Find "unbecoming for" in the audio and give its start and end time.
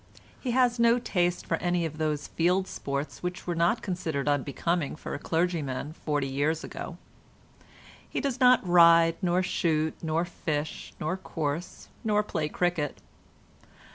4.27-5.13